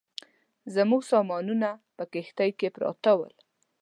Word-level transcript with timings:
زموږ 0.75 1.01
سامانونه 1.11 1.69
په 1.97 2.03
کښتۍ 2.11 2.49
کې 2.59 2.67
پراته 2.75 3.11
ول. 3.17 3.33